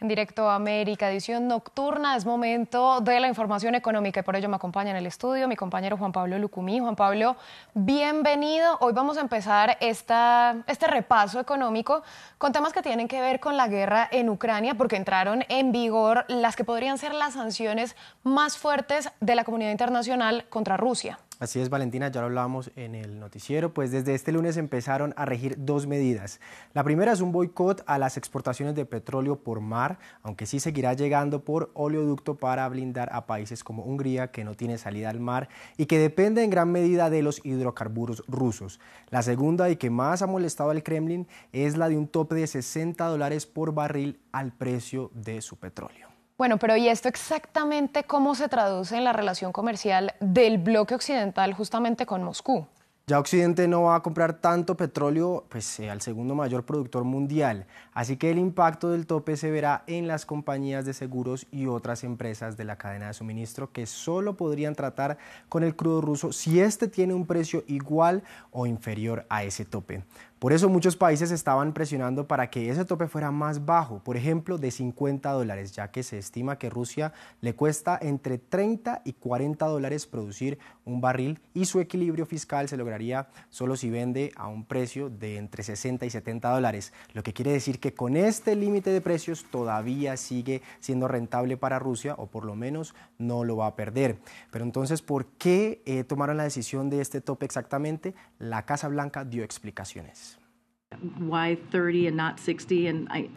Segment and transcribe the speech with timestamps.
[0.00, 2.16] en directo a América, edición nocturna.
[2.16, 5.56] Es momento de la información económica y por ello me acompaña en el estudio mi
[5.56, 6.80] compañero Juan Pablo Lucumí.
[6.80, 7.36] Juan Pablo,
[7.74, 8.78] bienvenido.
[8.80, 12.02] Hoy vamos a empezar esta, este repaso económico
[12.38, 16.24] con temas que tienen que ver con la guerra en Ucrania, porque entraron en vigor
[16.28, 21.18] las que podrían ser las sanciones más fuertes de la comunidad internacional contra Rusia.
[21.40, 25.24] Así es, Valentina, ya lo hablábamos en el noticiero, pues desde este lunes empezaron a
[25.24, 26.38] regir dos medidas.
[26.74, 30.92] La primera es un boicot a las exportaciones de petróleo por mar, aunque sí seguirá
[30.92, 35.48] llegando por oleoducto para blindar a países como Hungría, que no tiene salida al mar
[35.78, 38.78] y que depende en gran medida de los hidrocarburos rusos.
[39.08, 42.46] La segunda y que más ha molestado al Kremlin es la de un tope de
[42.46, 46.09] 60 dólares por barril al precio de su petróleo.
[46.40, 51.52] Bueno, pero ¿y esto exactamente cómo se traduce en la relación comercial del bloque occidental
[51.52, 52.66] justamente con Moscú?
[53.06, 57.66] Ya Occidente no va a comprar tanto petróleo pues, eh, al segundo mayor productor mundial,
[57.92, 62.04] así que el impacto del tope se verá en las compañías de seguros y otras
[62.04, 65.18] empresas de la cadena de suministro que solo podrían tratar
[65.50, 70.04] con el crudo ruso si éste tiene un precio igual o inferior a ese tope.
[70.40, 74.56] Por eso muchos países estaban presionando para que ese tope fuera más bajo, por ejemplo,
[74.56, 79.66] de 50 dólares, ya que se estima que Rusia le cuesta entre 30 y 40
[79.66, 84.64] dólares producir un barril y su equilibrio fiscal se lograría solo si vende a un
[84.64, 88.88] precio de entre 60 y 70 dólares, lo que quiere decir que con este límite
[88.88, 93.66] de precios todavía sigue siendo rentable para Rusia o por lo menos no lo va
[93.66, 94.16] a perder.
[94.50, 98.14] Pero entonces, ¿por qué eh, tomaron la decisión de este tope exactamente?
[98.38, 100.29] La Casa Blanca dio explicaciones.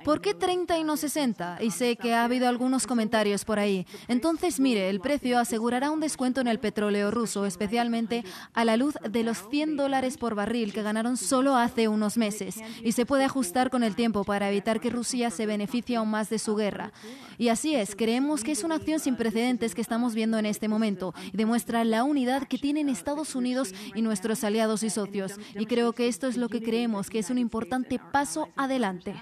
[0.03, 1.59] ¿Por qué 30 y no 60?
[1.61, 3.85] Y sé que ha habido algunos comentarios por ahí.
[4.07, 8.23] Entonces, mire, el precio asegurará un descuento en el petróleo ruso, especialmente
[8.53, 12.59] a la luz de los 100 dólares por barril que ganaron solo hace unos meses.
[12.83, 16.31] Y se puede ajustar con el tiempo para evitar que Rusia se beneficie aún más
[16.31, 16.91] de su guerra.
[17.37, 20.67] Y así es, creemos que es una acción sin precedentes que estamos viendo en este
[20.67, 25.33] momento y demuestra la unidad que tienen Estados Unidos y nuestros aliados y socios.
[25.53, 29.13] Y creo que esto es lo que creemos que es un importante paso adelante.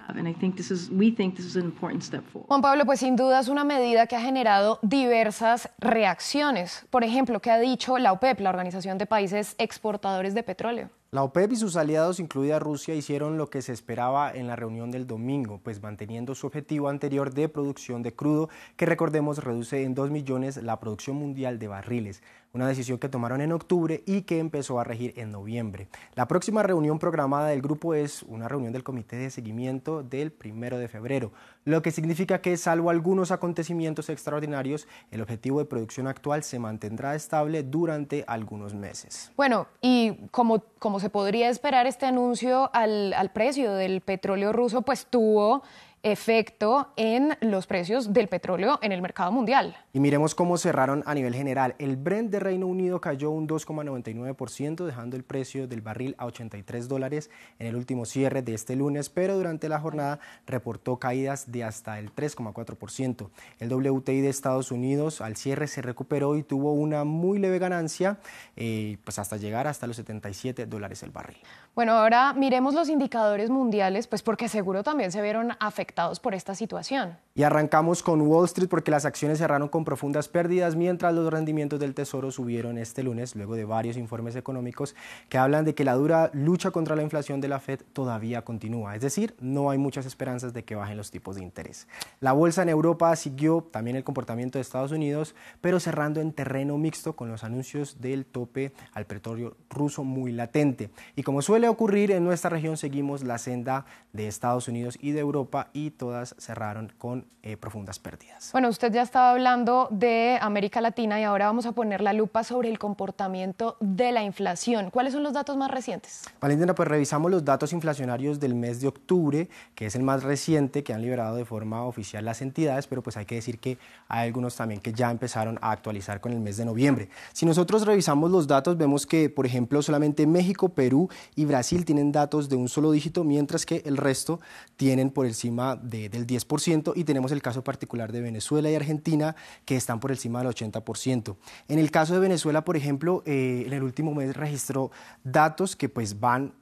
[2.47, 6.85] Juan Pablo, pues sin duda es una medida que ha generado diversas reacciones.
[6.89, 10.89] Por ejemplo, ¿qué ha dicho la OPEP, la Organización de Países Exportadores de Petróleo?
[11.13, 14.91] La OPEP y sus aliados, incluida Rusia, hicieron lo que se esperaba en la reunión
[14.91, 19.93] del domingo, pues manteniendo su objetivo anterior de producción de crudo, que recordemos reduce en
[19.93, 22.23] 2 millones la producción mundial de barriles
[22.53, 25.87] una decisión que tomaron en octubre y que empezó a regir en noviembre.
[26.15, 30.77] La próxima reunión programada del grupo es una reunión del comité de seguimiento del primero
[30.77, 31.31] de febrero,
[31.63, 37.15] lo que significa que, salvo algunos acontecimientos extraordinarios, el objetivo de producción actual se mantendrá
[37.15, 39.31] estable durante algunos meses.
[39.37, 44.83] Bueno, y como, como se podría esperar, este anuncio al, al precio del petróleo ruso,
[44.83, 45.63] pues tuvo
[46.03, 49.77] efecto en los precios del petróleo en el mercado mundial.
[49.93, 51.75] Y miremos cómo cerraron a nivel general.
[51.77, 56.87] El Brent de Reino Unido cayó un 2,99%, dejando el precio del barril a 83
[56.87, 57.29] dólares
[57.59, 61.99] en el último cierre de este lunes, pero durante la jornada reportó caídas de hasta
[61.99, 63.29] el 3,4%.
[63.59, 68.17] El WTI de Estados Unidos al cierre se recuperó y tuvo una muy leve ganancia,
[68.55, 71.37] eh, pues hasta llegar hasta los 77 dólares el barril.
[71.75, 75.90] Bueno, ahora miremos los indicadores mundiales, pues porque seguro también se vieron afectados
[76.21, 77.17] por esta situación.
[77.33, 81.79] Y arrancamos con Wall Street porque las acciones cerraron con profundas pérdidas mientras los rendimientos
[81.79, 84.95] del Tesoro subieron este lunes luego de varios informes económicos
[85.29, 88.95] que hablan de que la dura lucha contra la inflación de la Fed todavía continúa,
[88.95, 91.87] es decir, no hay muchas esperanzas de que bajen los tipos de interés.
[92.19, 96.77] La bolsa en Europa siguió también el comportamiento de Estados Unidos, pero cerrando en terreno
[96.77, 100.89] mixto con los anuncios del tope al petróleo ruso muy latente.
[101.15, 105.19] Y como suele ocurrir en nuestra región, seguimos la senda de Estados Unidos y de
[105.19, 108.51] Europa y todas cerraron con eh, profundas pérdidas.
[108.51, 112.43] Bueno, usted ya estaba hablando de América Latina y ahora vamos a poner la lupa
[112.43, 114.91] sobre el comportamiento de la inflación.
[114.91, 116.25] ¿Cuáles son los datos más recientes?
[116.39, 120.83] Valentina, pues revisamos los datos inflacionarios del mes de octubre, que es el más reciente
[120.83, 124.27] que han liberado de forma oficial las entidades, pero pues hay que decir que hay
[124.27, 127.09] algunos también que ya empezaron a actualizar con el mes de noviembre.
[127.33, 132.11] Si nosotros revisamos los datos, vemos que, por ejemplo, solamente México, Perú y Brasil tienen
[132.11, 134.39] datos de un solo dígito, mientras que el resto
[134.75, 139.35] tienen por encima del 10% y tenemos el caso particular de Venezuela y Argentina
[139.65, 141.35] que están por encima del 80%.
[141.67, 144.91] En el caso de Venezuela, por ejemplo, eh, en el último mes registró
[145.23, 146.53] datos que pues van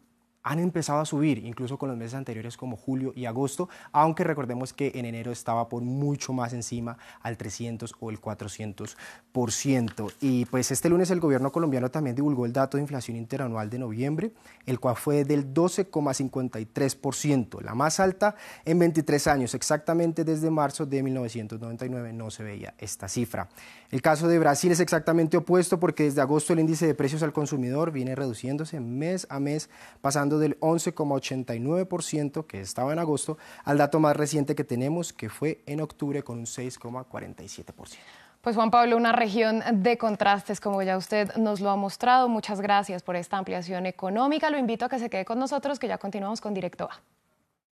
[0.49, 4.73] han empezado a subir, incluso con los meses anteriores como julio y agosto, aunque recordemos
[4.73, 10.11] que en enero estaba por mucho más encima al 300 o el 400%.
[10.21, 13.77] Y pues este lunes el gobierno colombiano también divulgó el dato de inflación interanual de
[13.77, 14.31] noviembre,
[14.65, 18.33] el cual fue del 12,53%, la más alta
[18.65, 23.49] en 23 años, exactamente desde marzo de 1999 no se veía esta cifra.
[23.91, 27.33] El caso de Brasil es exactamente opuesto porque desde agosto el índice de precios al
[27.33, 29.69] consumidor viene reduciéndose mes a mes,
[30.01, 35.61] pasando del 11,89% que estaba en agosto al dato más reciente que tenemos, que fue
[35.65, 37.97] en octubre con un 6,47%.
[38.41, 42.29] Pues Juan Pablo, una región de contrastes, como ya usted nos lo ha mostrado.
[42.29, 44.49] Muchas gracias por esta ampliación económica.
[44.49, 47.18] Lo invito a que se quede con nosotros, que ya continuamos con Directo A.